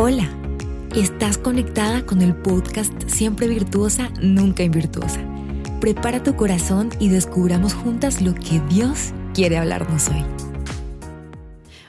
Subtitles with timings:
[0.00, 0.30] Hola,
[0.94, 5.20] estás conectada con el podcast Siempre Virtuosa, Nunca Invirtuosa.
[5.80, 10.24] Prepara tu corazón y descubramos juntas lo que Dios quiere hablarnos hoy.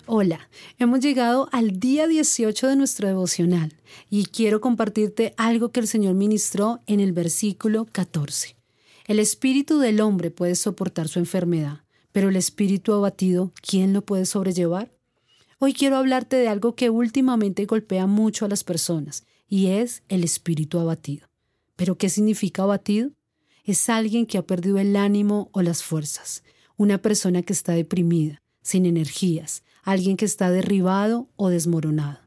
[0.08, 0.50] Hola,
[0.80, 3.76] hemos llegado al día 18 de nuestro devocional
[4.10, 8.56] y quiero compartirte algo que el Señor ministró en el versículo 14.
[9.06, 11.82] El espíritu del hombre puede soportar su enfermedad,
[12.12, 14.90] pero el espíritu abatido, ¿quién lo puede sobrellevar?
[15.62, 20.24] Hoy quiero hablarte de algo que últimamente golpea mucho a las personas, y es el
[20.24, 21.28] espíritu abatido.
[21.76, 23.12] ¿Pero qué significa abatido?
[23.66, 26.44] Es alguien que ha perdido el ánimo o las fuerzas,
[26.78, 32.20] una persona que está deprimida, sin energías, alguien que está derribado o desmoronado.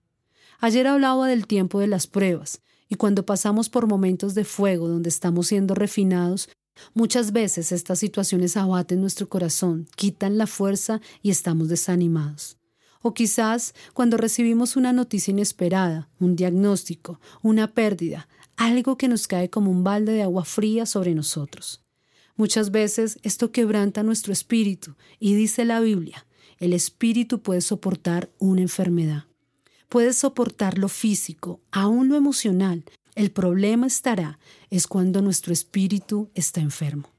[0.61, 5.09] Ayer hablaba del tiempo de las pruebas, y cuando pasamos por momentos de fuego donde
[5.09, 6.51] estamos siendo refinados,
[6.93, 12.59] muchas veces estas situaciones abaten nuestro corazón, quitan la fuerza y estamos desanimados.
[13.03, 19.51] O quizás cuando recibimos una noticia inesperada, un diagnóstico, una pérdida, algo que nos cae
[19.51, 21.83] como un balde de agua fría sobre nosotros.
[22.37, 26.27] Muchas veces esto quebranta nuestro espíritu y dice la Biblia,
[26.59, 29.25] el espíritu puede soportar una enfermedad.
[29.89, 32.85] Puede soportar lo físico, aún lo emocional.
[33.15, 34.39] El problema estará
[34.71, 37.11] es cuando nuestro espíritu está enfermo.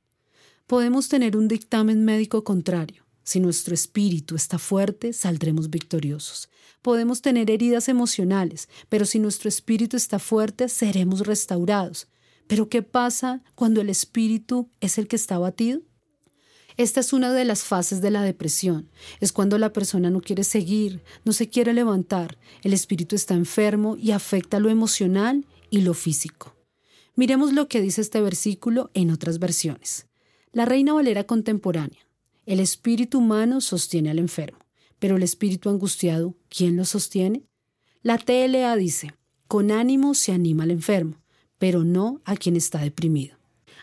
[0.66, 6.50] Podemos tener un dictamen médico contrario, si nuestro espíritu está fuerte, saldremos victoriosos.
[6.82, 12.08] Podemos tener heridas emocionales, pero si nuestro espíritu está fuerte, seremos restaurados.
[12.48, 15.82] Pero ¿qué pasa cuando el espíritu es el que está abatido?
[16.76, 18.90] Esta es una de las fases de la depresión.
[19.22, 23.96] Es cuando la persona no quiere seguir, no se quiere levantar, el espíritu está enfermo
[23.96, 26.56] y afecta lo emocional y lo físico.
[27.16, 30.08] Miremos lo que dice este versículo en otras versiones.
[30.52, 32.04] La Reina Valera contemporánea
[32.46, 34.60] el espíritu humano sostiene al enfermo,
[35.00, 37.44] pero el espíritu angustiado, ¿quién lo sostiene?
[38.02, 39.14] La TLA dice,
[39.48, 41.22] con ánimo se anima al enfermo,
[41.58, 43.38] pero no a quien está deprimido.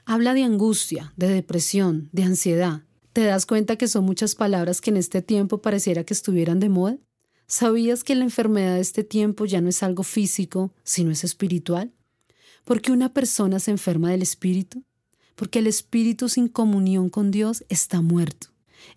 [0.05, 2.83] Habla de angustia, de depresión, de ansiedad.
[3.13, 6.69] ¿Te das cuenta que son muchas palabras que en este tiempo pareciera que estuvieran de
[6.69, 6.99] moda?
[7.47, 11.93] ¿Sabías que la enfermedad de este tiempo ya no es algo físico, sino es espiritual?
[12.65, 14.85] Porque una persona se enferma del espíritu?
[15.41, 18.49] Porque el espíritu sin comunión con Dios está muerto.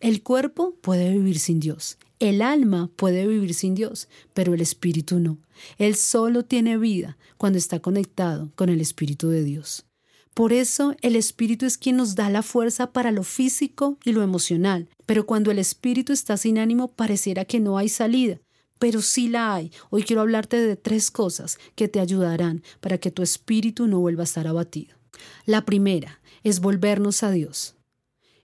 [0.01, 5.19] El cuerpo puede vivir sin Dios, el alma puede vivir sin Dios, pero el espíritu
[5.19, 5.37] no.
[5.77, 9.85] Él solo tiene vida cuando está conectado con el espíritu de Dios.
[10.33, 14.21] Por eso el espíritu es quien nos da la fuerza para lo físico y lo
[14.21, 18.41] emocional, pero cuando el espíritu está sin ánimo pareciera que no hay salida,
[18.79, 19.71] pero sí la hay.
[19.91, 24.23] Hoy quiero hablarte de tres cosas que te ayudarán para que tu espíritu no vuelva
[24.23, 24.97] a estar abatido.
[25.45, 27.75] La primera es volvernos a Dios.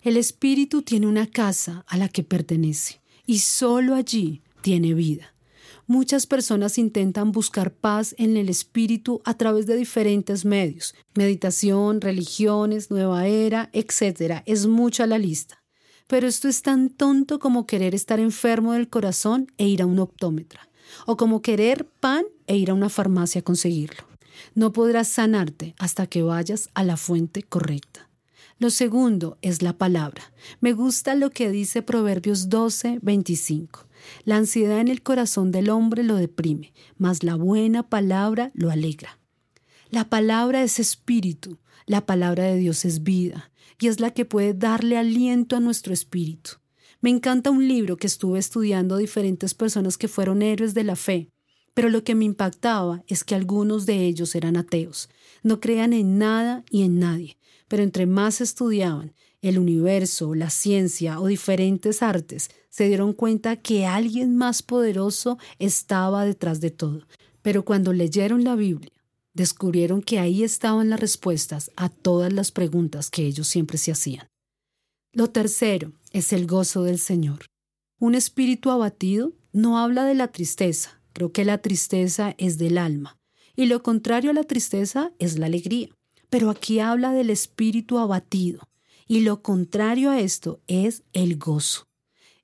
[0.02, 5.36] El espíritu tiene una casa a la que pertenece y solo allí tiene vida.
[5.88, 12.92] Muchas personas intentan buscar paz en el espíritu a través de diferentes medios, meditación, religiones,
[12.92, 14.44] nueva era, etc.
[14.46, 15.64] Es mucha la lista.
[16.08, 20.00] Pero esto es tan tonto como querer estar enfermo del corazón e ir a un
[20.00, 20.70] optómetra,
[21.06, 24.09] o como querer pan e ir a una farmacia a conseguirlo.
[24.56, 28.10] No podrás sanarte hasta que vayas a la fuente correcta.
[28.60, 30.34] Lo segundo es la palabra.
[30.60, 33.88] Me gusta lo que dice Proverbios 12, 25.
[34.26, 39.18] La ansiedad en el corazón del hombre lo deprime, mas la buena palabra lo alegra.
[39.90, 44.54] La palabra es espíritu, la palabra de Dios es vida, y es la que puede
[44.54, 46.52] darle aliento a nuestro espíritu.
[47.02, 51.30] Me encanta un libro que estuve estudiando diferentes personas que fueron héroes de la fe,
[51.80, 55.08] pero lo que me impactaba es que algunos de ellos eran ateos,
[55.44, 57.38] no crean en nada y en nadie,
[57.70, 63.86] pero entre más estudiaban el universo, la ciencia o diferentes artes, se dieron cuenta que
[63.86, 67.08] alguien más poderoso estaba detrás de todo.
[67.42, 68.92] Pero cuando leyeron la Biblia,
[69.34, 74.28] descubrieron que ahí estaban las respuestas a todas las preguntas que ellos siempre se hacían.
[75.14, 77.46] Lo tercero es el gozo del Señor.
[78.00, 83.18] Un espíritu abatido no habla de la tristeza, creo que la tristeza es del alma,
[83.56, 85.90] y lo contrario a la tristeza es la alegría.
[86.30, 88.70] Pero aquí habla del espíritu abatido
[89.10, 91.88] y lo contrario a esto es el gozo.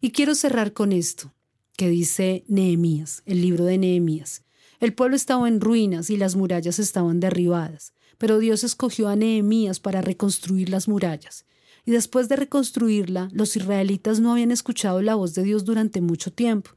[0.02, 1.32] Y quiero cerrar con esto
[1.78, 4.44] que dice Nehemías, el libro de Nehemías.
[4.80, 9.80] El pueblo estaba en ruinas y las murallas estaban derribadas, pero Dios escogió a Nehemías
[9.80, 11.46] para reconstruir las murallas.
[11.86, 16.34] Y después de reconstruirla, los israelitas no habían escuchado la voz de Dios durante mucho
[16.34, 16.72] tiempo.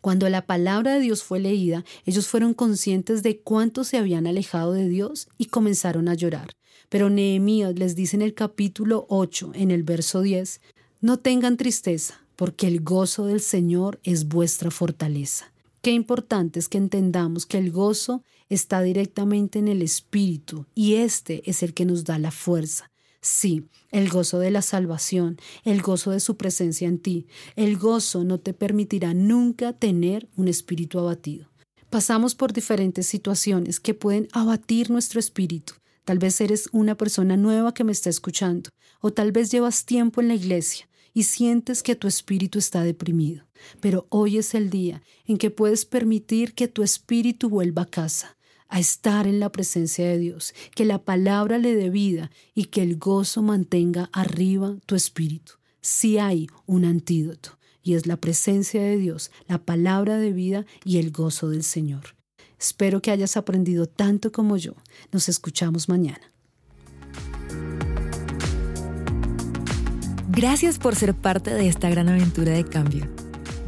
[0.00, 4.72] Cuando la palabra de Dios fue leída, ellos fueron conscientes de cuánto se habían alejado
[4.72, 6.56] de Dios y comenzaron a llorar.
[6.88, 10.60] Pero Nehemías les dice en el capítulo 8, en el verso 10,
[11.00, 15.52] no tengan tristeza, porque el gozo del Señor es vuestra fortaleza.
[15.82, 21.42] Qué importante es que entendamos que el gozo está directamente en el Espíritu y este
[21.48, 22.90] es el que nos da la fuerza.
[23.24, 27.26] Sí, el gozo de la salvación, el gozo de su presencia en ti,
[27.56, 31.48] el gozo no te permitirá nunca tener un espíritu abatido.
[31.88, 35.72] Pasamos por diferentes situaciones que pueden abatir nuestro espíritu.
[36.04, 38.68] Tal vez eres una persona nueva que me está escuchando,
[39.00, 43.46] o tal vez llevas tiempo en la iglesia y sientes que tu espíritu está deprimido.
[43.80, 48.36] Pero hoy es el día en que puedes permitir que tu espíritu vuelva a casa,
[48.74, 52.82] a estar en la presencia de Dios, que la palabra le dé vida y que
[52.82, 55.52] el gozo mantenga arriba tu espíritu.
[55.80, 60.98] Si hay un antídoto, y es la presencia de Dios, la palabra de vida y
[60.98, 62.16] el gozo del Señor.
[62.58, 64.72] Espero que hayas aprendido tanto como yo.
[65.12, 66.32] Nos escuchamos mañana.
[70.30, 73.08] Gracias por ser parte de esta gran aventura de cambio.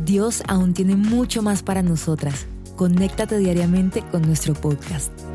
[0.04, 2.48] Dios aún tiene mucho más para nosotras.
[2.76, 5.25] Conéctate diariamente con nuestro podcast.